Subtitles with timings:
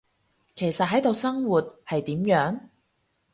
[0.55, 2.59] 其實喺度生活，係點樣？